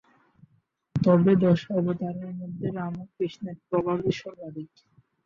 তবে 0.95 1.31
দশ 1.43 1.59
অবতারের 1.77 2.31
মধ্যে 2.39 2.67
রাম 2.69 2.93
ও 2.99 3.15
কৃষ্ণের 3.15 3.57
প্রভাবই 3.67 4.11
সর্বাধিক। 4.21 4.69